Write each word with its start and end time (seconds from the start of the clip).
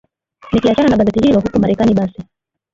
nikiachana 0.51 0.89
na 0.89 0.97
gazeti 0.97 1.19
hilo 1.19 1.39
huko 1.39 1.59
marekani 1.59 1.93
basi 1.93 2.21